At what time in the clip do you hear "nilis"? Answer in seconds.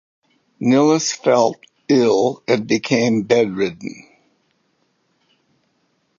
0.59-1.11